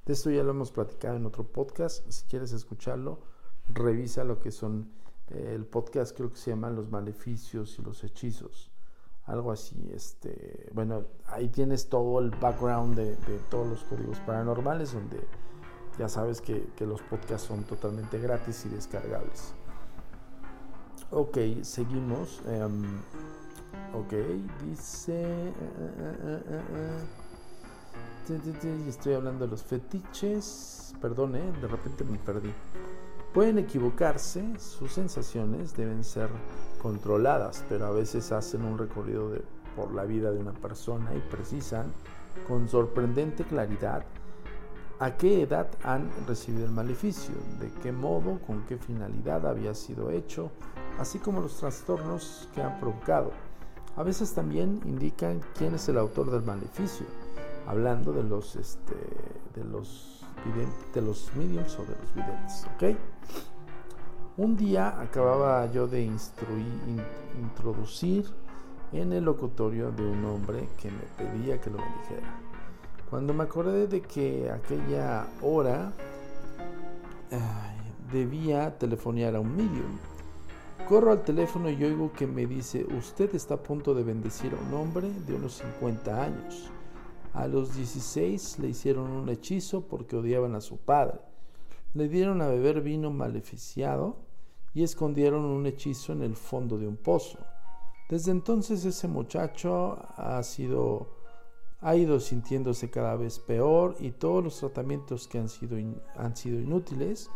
[0.06, 2.06] De esto ya lo hemos platicado en otro podcast.
[2.10, 3.20] Si quieres escucharlo,
[3.70, 4.92] revisa lo que son
[5.30, 8.70] eh, el podcast, creo que se llama Los maleficios y los hechizos.
[9.26, 9.90] Algo así.
[9.94, 13.16] Este, bueno, ahí tienes todo el background de,
[13.50, 15.22] todos los códigos paranormales, donde
[15.98, 19.54] ya sabes que, los podcasts son totalmente gratis y descargables.
[21.12, 22.42] Ok, seguimos.
[22.48, 22.84] Em,
[23.94, 24.14] ok,
[24.66, 25.24] dice...
[25.24, 25.54] Eh,
[26.00, 27.23] eh,
[28.88, 30.94] Estoy hablando de los fetiches.
[31.02, 31.52] Perdón, ¿eh?
[31.60, 32.54] de repente me perdí.
[33.34, 36.30] Pueden equivocarse, sus sensaciones deben ser
[36.82, 39.32] controladas, pero a veces hacen un recorrido
[39.76, 41.92] por la vida de una persona y precisan
[42.48, 44.06] con sorprendente claridad
[45.00, 50.12] a qué edad han recibido el maleficio, de qué modo, con qué finalidad había sido
[50.12, 50.50] hecho,
[50.98, 53.32] así como los trastornos que han provocado.
[53.98, 57.06] A veces también indican quién es el autor del maleficio
[57.68, 58.96] hablando de los, este,
[59.56, 60.26] de los,
[60.94, 62.98] de los mediums o de los videntes, ¿ok?
[64.38, 66.82] Un día acababa yo de instruir,
[67.40, 68.26] introducir
[68.92, 72.40] en el locutorio de un hombre que me pedía que lo bendijera.
[73.10, 75.92] Cuando me acordé de que aquella hora
[78.12, 80.00] debía telefonear a un medium,
[80.88, 84.68] corro al teléfono y oigo que me dice, usted está a punto de bendecir a
[84.68, 86.73] un hombre de unos 50 años.
[87.34, 91.20] A los 16 le hicieron un hechizo porque odiaban a su padre.
[91.96, 94.18] Le dieron a beber vino maleficiado
[94.74, 97.40] y escondieron un hechizo en el fondo de un pozo.
[98.08, 101.24] Desde entonces ese muchacho ha sido
[101.82, 105.78] ha ido sintiéndose cada vez peor y todos los tratamientos que han sido,
[106.16, 107.30] han sido inútiles.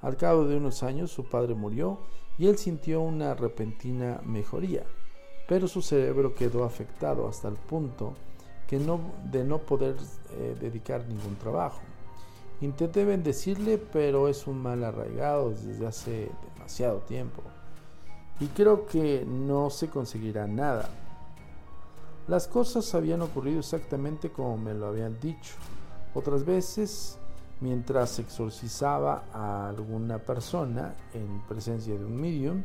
[0.00, 2.00] Al cabo de unos años su padre murió
[2.36, 4.84] y él sintió una repentina mejoría,
[5.46, 8.14] pero su cerebro quedó afectado hasta el punto
[8.78, 9.96] de no poder
[10.32, 11.80] eh, dedicar ningún trabajo.
[12.62, 17.42] Intenté bendecirle, pero es un mal arraigado desde hace demasiado tiempo.
[18.40, 20.88] Y creo que no se conseguirá nada.
[22.28, 25.54] Las cosas habían ocurrido exactamente como me lo habían dicho.
[26.14, 27.18] Otras veces,
[27.60, 32.62] mientras exorcizaba a alguna persona en presencia de un medium,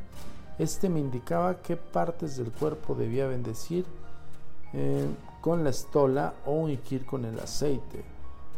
[0.57, 3.85] este me indicaba qué partes del cuerpo debía bendecir
[4.73, 5.07] eh,
[5.41, 8.03] con la estola o ungir con el aceite,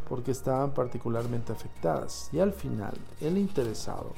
[0.08, 2.30] porque estaban particularmente afectadas.
[2.32, 4.14] Y al final, el interesado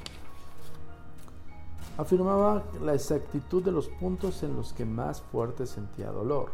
[1.98, 6.50] afirmaba la exactitud de los puntos en los que más fuerte sentía dolor.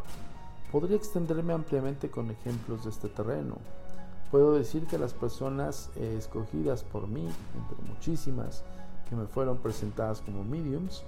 [0.72, 3.56] Podría extenderme ampliamente con ejemplos de este terreno.
[4.32, 8.64] Puedo decir que las personas escogidas por mí, entre muchísimas
[9.08, 11.06] que me fueron presentadas como mediums,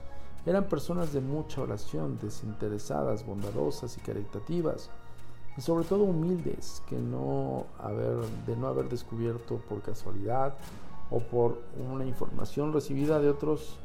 [0.49, 4.89] eran personas de mucha oración, desinteresadas, bondadosas y caritativas,
[5.55, 10.55] y sobre todo humildes, que no haber, de no haber descubierto por casualidad
[11.11, 13.77] o por una información recibida de otros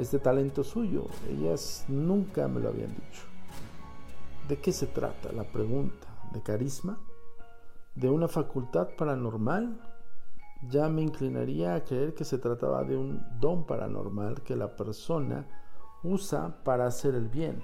[0.00, 1.06] este talento suyo.
[1.30, 3.22] Ellas nunca me lo habían dicho.
[4.48, 5.30] ¿De qué se trata?
[5.30, 6.08] La pregunta.
[6.32, 6.98] ¿De carisma?
[7.94, 9.80] ¿De una facultad paranormal?
[10.68, 15.46] Ya me inclinaría a creer que se trataba de un don paranormal que la persona
[16.02, 17.62] usa para hacer el bien,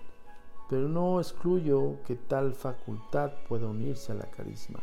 [0.68, 4.80] pero no excluyo que tal facultad pueda unirse a la carisma.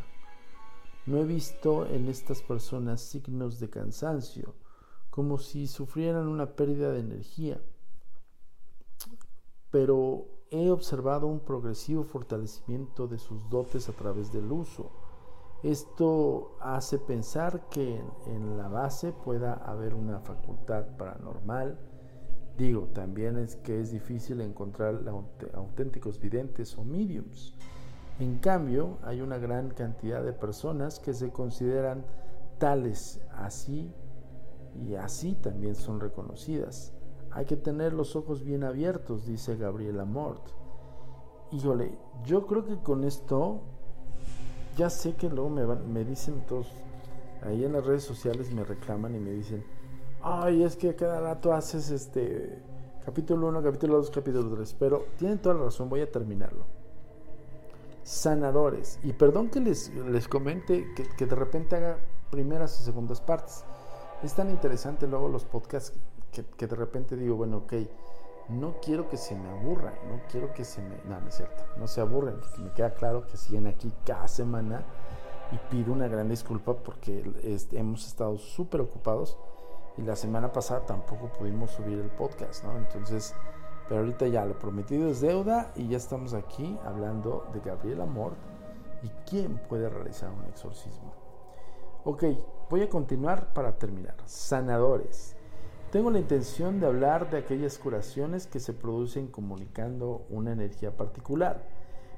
[1.06, 4.54] No he visto en estas personas signos de cansancio,
[5.10, 7.60] como si sufrieran una pérdida de energía,
[9.70, 14.90] pero he observado un progresivo fortalecimiento de sus dotes a través del uso.
[15.62, 21.78] Esto hace pensar que en la base pueda haber una facultad paranormal.
[22.58, 25.00] Digo, también es que es difícil encontrar
[25.54, 27.54] auténticos videntes o mediums.
[28.20, 32.04] En cambio, hay una gran cantidad de personas que se consideran
[32.58, 33.90] tales así
[34.86, 36.92] y así también son reconocidas.
[37.30, 40.50] Hay que tener los ojos bien abiertos, dice Gabriela Mort.
[41.50, 43.62] Híjole, yo creo que con esto
[44.76, 46.72] ya sé que luego me, me dicen todos,
[47.42, 49.64] ahí en las redes sociales me reclaman y me dicen,
[50.22, 52.62] ay, es que cada rato haces este
[53.04, 56.64] capítulo 1, capítulo 2, capítulo 3, pero tienen toda la razón, voy a terminarlo.
[58.04, 61.98] Sanadores, y perdón que les, les comente que, que de repente haga
[62.30, 63.64] primeras y segundas partes.
[64.22, 65.92] Es tan interesante luego los podcasts
[66.32, 67.74] que, que, de repente digo, bueno, ok,
[68.48, 70.96] no quiero que se me aburran, no quiero que se me...
[71.04, 74.26] No, no es cierto, no se aburren, porque me queda claro que siguen aquí cada
[74.28, 74.84] semana
[75.52, 79.36] y pido una gran disculpa porque este, hemos estado súper ocupados
[79.96, 82.76] y la semana pasada tampoco pudimos subir el podcast, ¿no?
[82.76, 83.34] Entonces,
[83.88, 88.32] pero ahorita ya lo prometido es deuda y ya estamos aquí hablando de Gabriel Amor
[89.02, 91.12] y quién puede realizar un exorcismo.
[92.04, 92.24] Ok,
[92.70, 94.16] voy a continuar para terminar.
[94.24, 95.36] Sanadores.
[95.90, 101.68] Tengo la intención de hablar de aquellas curaciones que se producen comunicando una energía particular,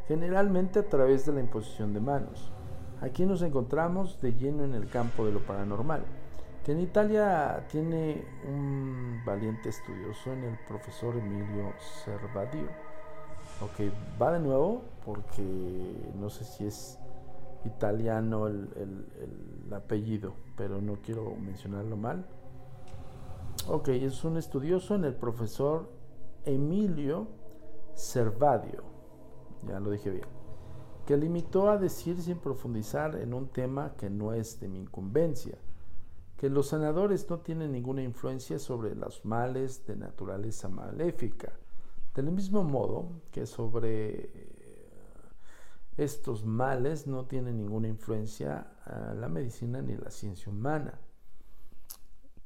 [0.07, 2.53] generalmente a través de la imposición de manos.
[3.01, 6.05] Aquí nos encontramos de lleno en el campo de lo paranormal,
[6.65, 12.69] que en Italia tiene un valiente estudioso en el profesor Emilio Servadio.
[13.61, 15.43] Ok, va de nuevo porque
[16.19, 16.99] no sé si es
[17.67, 22.27] italiano el, el apellido, pero no quiero mencionarlo mal.
[23.69, 25.91] Ok, es un estudioso en el profesor
[26.47, 27.29] Emilio
[27.95, 28.85] Servadio,
[29.67, 30.27] ya lo dije bien,
[31.07, 35.59] que limitó a decir sin profundizar en un tema que no es de mi incumbencia,
[36.45, 41.55] que los sanadores no tienen ninguna influencia sobre los males de naturaleza maléfica,
[42.15, 44.29] del mismo modo que sobre
[45.97, 48.67] estos males no tienen ninguna influencia
[49.17, 51.01] la medicina ni la ciencia humana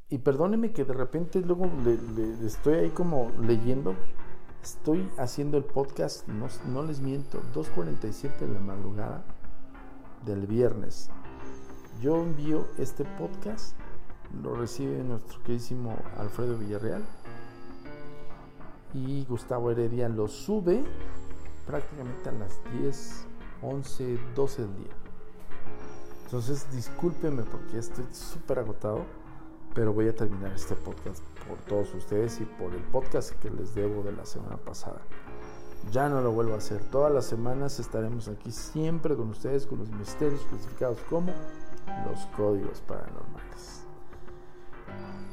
[0.09, 3.96] y perdóneme que de repente luego le, estoy ahí como leyendo.
[4.62, 9.24] Estoy haciendo el podcast, no, no les miento, 2.47 de la madrugada
[10.24, 11.11] del viernes.
[12.01, 13.76] Yo envío este podcast,
[14.43, 17.05] lo recibe nuestro queridísimo Alfredo Villarreal
[18.95, 20.85] y Gustavo Heredia lo sube
[21.66, 23.26] prácticamente a las 10,
[23.62, 24.97] 11, 12 del día.
[26.24, 29.05] Entonces discúlpeme porque estoy súper agotado
[29.79, 33.76] pero voy a terminar este podcast por todos ustedes y por el podcast que les
[33.76, 35.01] debo de la semana pasada.
[35.93, 36.83] Ya no lo vuelvo a hacer.
[36.91, 41.33] Todas las semanas estaremos aquí siempre con ustedes con los misterios clasificados como
[42.07, 43.85] los códigos paranormales.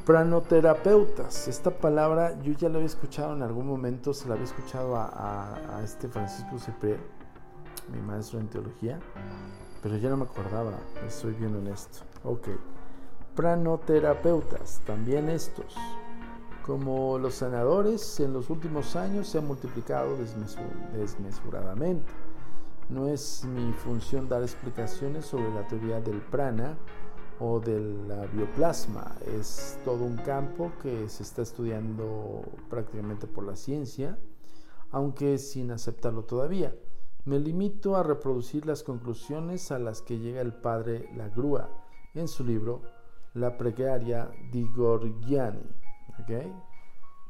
[0.05, 1.47] Pranoterapeutas.
[1.47, 5.81] Esta palabra yo ya la había escuchado en algún momento, se la había escuchado a,
[5.83, 6.99] este Francisco Cipriel,
[7.91, 8.99] mi maestro en teología,
[9.81, 10.73] pero ya no me acordaba,
[11.07, 11.99] estoy bien honesto.
[12.23, 12.49] Ok
[13.35, 15.75] pranoterapeutas, también estos.
[16.65, 20.17] Como los sanadores, en los últimos años se han multiplicado
[20.93, 22.11] desmesuradamente.
[22.89, 26.75] No es mi función dar explicaciones sobre la teoría del prana
[27.39, 29.15] o del bioplasma.
[29.37, 34.17] Es todo un campo que se está estudiando prácticamente por la ciencia,
[34.91, 36.75] aunque sin aceptarlo todavía.
[37.25, 41.69] Me limito a reproducir las conclusiones a las que llega el padre Lagrua
[42.13, 42.81] en su libro
[43.35, 45.67] la precaria di Gorgiani.
[46.21, 46.51] ¿okay?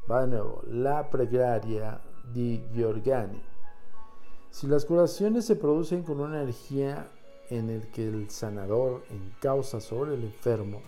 [0.10, 2.00] Va de nuevo, la precaria
[2.32, 3.42] di Gorgiani.
[4.50, 7.12] Si las curaciones se producen con una energía
[7.50, 10.82] en el que el sanador encausa sobre el enfermo,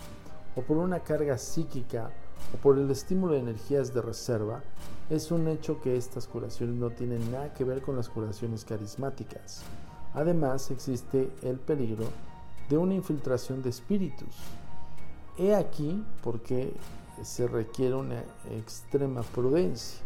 [0.55, 2.11] o por una carga psíquica,
[2.53, 4.63] o por el estímulo de energías de reserva,
[5.09, 9.63] es un hecho que estas curaciones no tienen nada que ver con las curaciones carismáticas.
[10.13, 12.05] Además, existe el peligro
[12.69, 14.35] de una infiltración de espíritus,
[15.37, 16.73] He aquí porque
[17.21, 19.99] se requiere una extrema prudencia.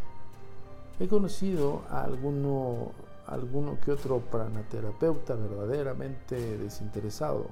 [1.00, 2.92] He conocido a alguno,
[3.26, 7.46] alguno que otro pranaterapeuta verdaderamente desinteresado,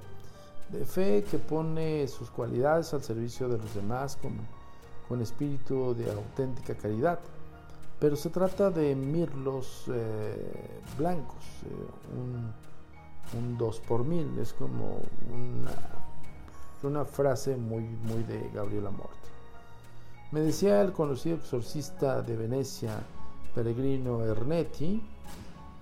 [0.71, 4.33] de fe que pone sus cualidades al servicio de los demás con,
[5.09, 7.18] con espíritu de auténtica caridad.
[7.99, 12.53] Pero se trata de mirlos eh, blancos, eh, un,
[13.39, 15.01] un 2 por mil, es como
[16.83, 19.21] una frase muy, muy de Gabriel Amort.
[20.33, 23.03] Me decía el conocido exorcista de Venecia,
[23.55, 25.03] Peregrino Ernetti.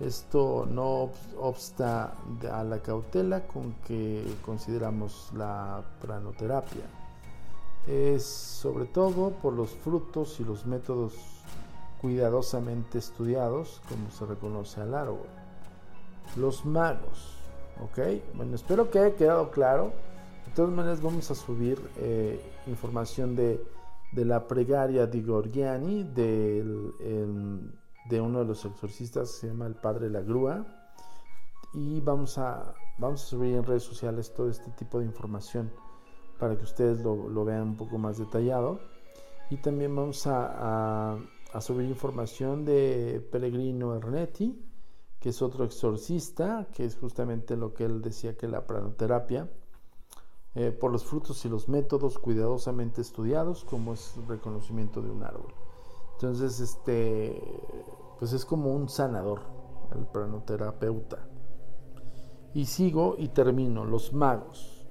[0.00, 2.14] Esto no obsta
[2.52, 6.84] a la cautela con que consideramos la pranoterapia.
[7.86, 11.14] Es sobre todo por los frutos y los métodos
[12.00, 15.26] cuidadosamente estudiados, como se reconoce al árbol.
[16.36, 17.34] Los magos,
[17.82, 17.98] ¿ok?
[18.34, 19.92] Bueno, espero que haya quedado claro.
[20.46, 23.60] De todas maneras vamos a subir eh, información de,
[24.12, 26.94] la pregaria di Gorgiani, del,
[28.08, 30.66] de uno de los exorcistas que se llama el Padre La Grúa.
[31.74, 35.70] Y vamos a, vamos a subir en redes sociales todo este tipo de información
[36.38, 38.80] para que ustedes lo, vean un poco más detallado.
[39.50, 41.18] Y también vamos a,
[41.52, 44.64] a, subir información de Pellegrino Ernetti,
[45.20, 49.50] que es otro exorcista, que es justamente lo que él decía que la pranoterapia,
[50.54, 55.22] eh, por los frutos y los métodos cuidadosamente estudiados, como es el reconocimiento de un
[55.22, 55.52] árbol.
[56.20, 57.40] Entonces, este,
[58.18, 59.42] pues es como un sanador,
[59.96, 61.18] el pranoterapeuta.
[62.54, 64.84] Y sigo y termino, los magos.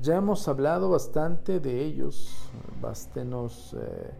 [0.00, 4.10] Ya hemos hablado bastante de ellos, bastenos eh,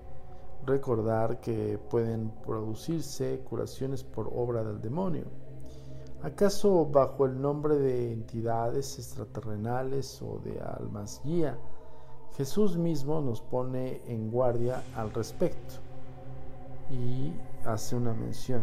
[0.65, 5.25] recordar que pueden producirse curaciones por obra del demonio.
[6.23, 11.59] ¿Acaso bajo el nombre de entidades extraterrenales o de almas guía?
[12.37, 15.92] Jesús mismo nos pone en guardia al respecto
[16.93, 17.35] y
[17.65, 18.63] hace una mención,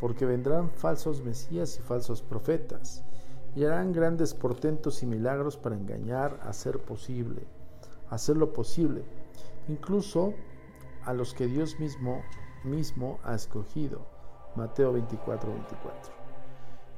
[0.00, 3.04] porque vendrán falsos mesías y falsos profetas,
[3.54, 7.46] y harán grandes portentos y milagros para engañar, hacer posible,
[8.08, 9.04] hacer lo posible,
[9.68, 10.32] incluso
[11.04, 12.22] a los que Dios mismo
[12.64, 14.06] mismo ha escogido.
[14.56, 16.14] Mateo 24, 24.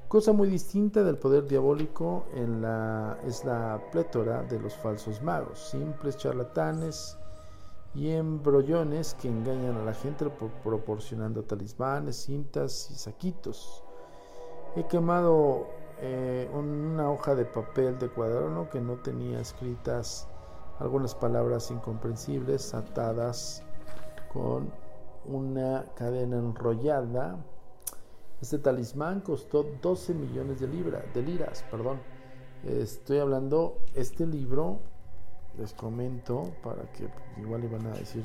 [0.09, 5.59] Cosa muy distinta del poder diabólico en la, es la plétora de los falsos magos,
[5.59, 7.18] simples charlatanes,
[7.97, 10.28] y embrollones que engañan a la gente
[10.62, 13.82] proporcionando talismanes, cintas y saquitos.
[14.76, 15.68] He quemado
[15.99, 20.28] eh, una hoja de papel de cuaderno que no tenía escritas
[20.78, 23.62] algunas palabras incomprensibles atadas
[24.30, 24.70] con
[25.24, 27.38] una cadena enrollada.
[28.42, 32.01] Este talismán costó 12 millones de libras, de liras, perdón.
[32.62, 34.80] Estoy hablando, este libro
[35.59, 38.25] les comento para que pues, igual iban a decir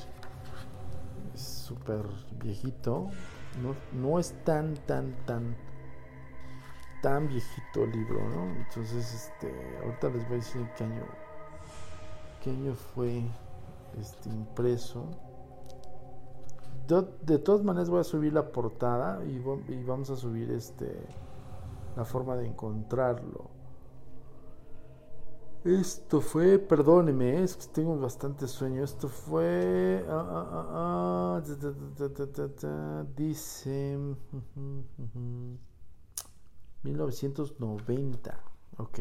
[1.33, 2.05] es súper
[2.41, 3.09] viejito.
[3.61, 5.55] No, no, es tan tan tan
[7.01, 9.51] tan viejito el libro no entonces este
[9.83, 11.03] ahorita les voy a decir qué año
[12.43, 13.23] qué año fue
[13.99, 15.05] este impreso.
[16.87, 20.95] De, de todas maneras voy a subir la portada y, y vamos a subir este
[21.95, 23.60] la forma de encontrarlo
[25.63, 28.83] esto fue, perdóneme, es que tengo bastante sueño.
[28.83, 30.03] Esto fue.
[33.15, 33.99] dice.
[36.81, 38.43] 1990.
[38.77, 38.99] Ok.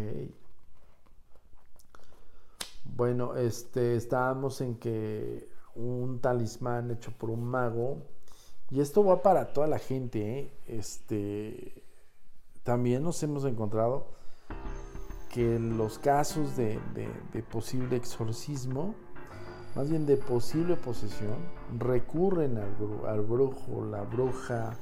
[2.84, 3.96] Bueno, este.
[3.96, 8.02] Estábamos en que un talismán hecho por un mago.
[8.68, 10.40] Y esto va para toda la gente.
[10.40, 10.52] ¿eh?
[10.66, 11.84] Este.
[12.64, 14.08] También nos hemos encontrado
[15.31, 16.78] que los casos de,
[17.51, 18.95] posible exorcismo,
[19.76, 21.37] más bien de posible posesión,
[21.78, 24.74] recurren al, brujo, la bruja,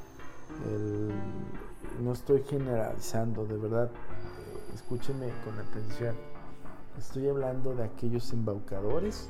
[2.02, 6.16] no estoy generalizando, de verdad, eh, escúchenme con atención,
[6.98, 9.28] estoy hablando de aquellos embaucadores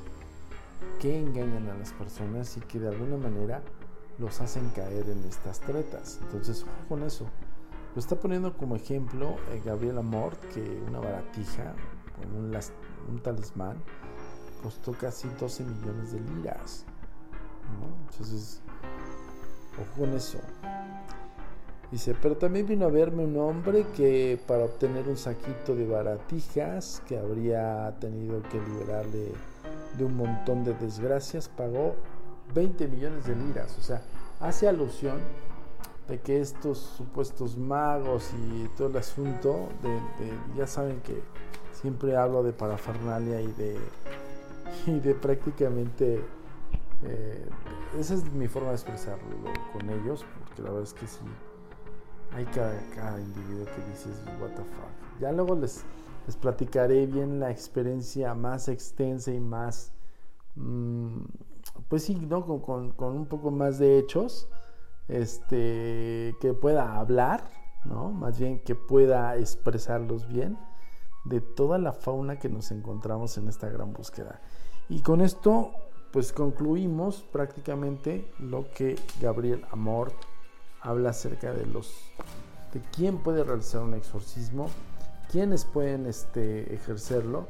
[0.99, 3.61] que engañan a las personas y que de alguna manera
[4.17, 6.19] los hacen caer en estas tretas.
[6.23, 7.25] Entonces, ojo con eso.
[7.95, 11.73] Lo está poniendo como ejemplo eh, Gabriel Amor, que una baratija
[12.15, 13.77] con un, talismán
[14.61, 16.85] costó casi 12 millones de liras.
[18.11, 18.61] Entonces,
[19.79, 20.39] ojo con eso.
[21.91, 27.01] Dice, pero también vino a verme un hombre que para obtener un saquito de baratijas
[27.07, 29.31] que habría tenido que liberarle
[29.97, 31.95] de un montón de desgracias, pagó
[32.53, 33.75] 20 millones de liras.
[33.79, 34.03] O sea,
[34.39, 35.19] hace alusión
[36.09, 39.69] de que estos supuestos magos y todo el asunto,
[40.57, 41.21] ya saben que
[41.71, 43.77] siempre hablo de parafernalia y de,
[44.87, 46.23] y de prácticamente,
[47.03, 47.49] eh,
[47.99, 49.23] esa es mi forma de expresarlo
[49.71, 51.19] con ellos, porque la verdad es que sí,
[52.33, 55.21] hay cada, individuo que dices, what the fuck.
[55.21, 55.83] Ya luego les,
[56.25, 59.91] les platicaré bien la experiencia más extensa y más,
[60.55, 61.19] mm,
[61.87, 62.45] pues sí, ¿no?
[62.45, 64.49] con, con un poco más de hechos
[65.09, 67.51] este, que pueda hablar,
[67.83, 68.11] ¿no?
[68.11, 70.57] Más bien que pueda expresarlos bien
[71.25, 74.39] de toda la fauna que nos encontramos en esta gran búsqueda.
[74.87, 75.71] Y con esto,
[76.11, 80.13] pues concluimos prácticamente lo que Gabriel Amor
[80.81, 82.11] habla acerca de los
[82.73, 84.69] de quién puede realizar un exorcismo,
[85.31, 87.47] quiénes pueden este, ejercerlo,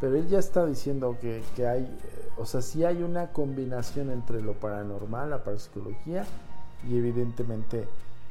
[0.00, 4.40] pero él ya está diciendo que, hay, eh, o sea, sí hay una combinación entre
[4.40, 6.24] lo paranormal, la parapsicología
[6.88, 7.86] y evidentemente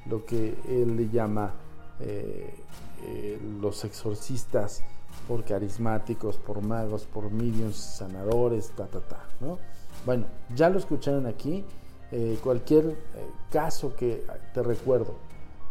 [0.06, 1.54] lo que él le llama
[2.00, 2.54] eh,
[3.04, 4.84] eh, los exorcistas
[5.28, 9.58] por carismáticos, por magos, por mediums, sanadores, ta, ta, ta, ¿no?
[10.06, 10.26] Bueno,
[10.56, 11.64] ya lo escucharon aquí.
[12.12, 12.98] Eh, cualquier
[13.52, 15.16] caso que te recuerdo,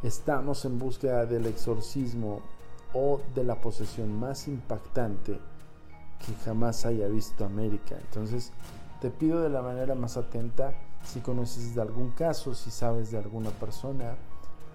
[0.03, 2.41] estamos en búsqueda del exorcismo
[2.95, 5.39] o de la posesión más impactante
[6.25, 7.97] que jamás haya visto América.
[8.01, 8.53] Entonces,
[9.01, 10.75] te pido de la manera más atenta
[11.05, 14.15] si conoces de algún caso, si sabes de alguna persona,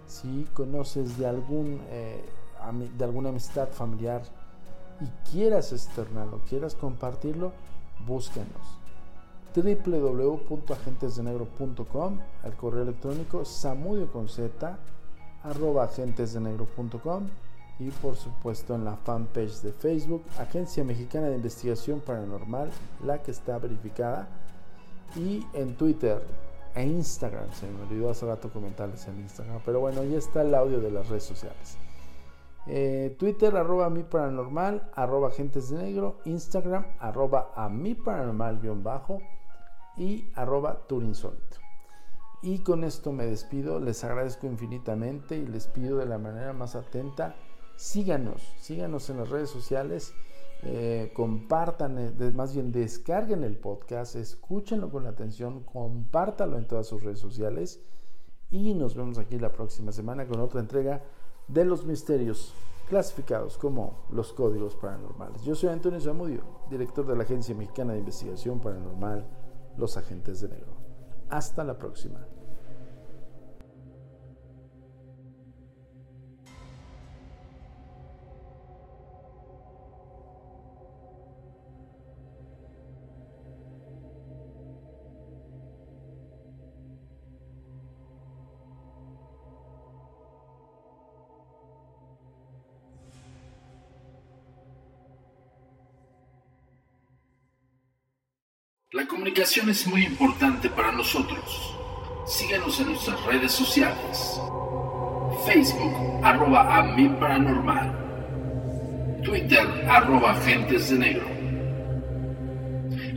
[0.06, 2.24] si conoces de, algún, eh,
[2.98, 4.22] de alguna amistad familiar
[5.00, 7.54] y quieras externarlo, quieras compartirlo,
[8.06, 8.78] búsquenos.
[9.56, 14.08] www.agentesdenegro.com al correo electrónico samudio
[15.44, 17.28] arroba agentesdenegro.com
[17.80, 22.72] y por supuesto en la fanpage de Facebook Agencia Mexicana de Investigación Paranormal
[23.06, 24.28] la que está verificada
[25.16, 26.22] y en Twitter
[26.76, 27.52] e Instagram.
[27.54, 29.62] Se me olvidó hace rato comentarles en Instagram.
[29.66, 31.78] Pero bueno, ya está el audio de las redes sociales.
[32.70, 38.84] Eh, Twitter arroba mi paranormal, arroba agentes de negro, Instagram arroba a mi paranormal guion
[38.84, 39.22] bajo
[39.96, 41.58] y arroba turinsólito.
[42.42, 46.76] Y con esto me despido, les agradezco infinitamente y les pido de la manera más
[46.76, 47.36] atenta,
[47.78, 50.14] síganos, síganos en las redes sociales
[50.64, 57.04] eh, compartan, eh, más bien descarguen el podcast, escúchenlo con atención, compártalo en todas sus
[57.04, 57.82] redes sociales
[58.50, 61.04] y nos vemos aquí la próxima semana con otra entrega
[61.48, 62.54] de los misterios
[62.90, 65.44] clasificados como los códigos paranormales.
[65.44, 69.28] Yo soy Antonio Zamudio, director de la Agencia Mexicana de Investigación Paranormal,
[69.78, 70.78] Los Agentes de Negro.
[71.30, 72.26] Hasta la próxima.
[99.56, 101.74] Es muy importante para nosotros.
[102.26, 104.42] Síguenos en nuestras redes sociales.
[105.46, 107.94] Facebook, arroba a mi paranormal.
[109.24, 111.26] Twitter, arroba agentes de negro.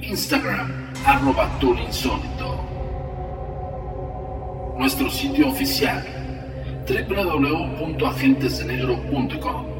[0.03, 2.65] Instagram, arroba insólito.
[4.79, 6.07] Nuestro sitio oficial,
[6.87, 9.80] www.agentesdenegro.com.